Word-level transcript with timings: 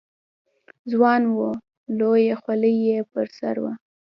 ځوان 0.91 1.21
و، 1.33 1.37
لویه 1.97 2.35
خولۍ 2.41 2.75
یې 2.87 2.97
پر 3.11 3.27
سر 3.37 3.55
وه. 3.63 3.73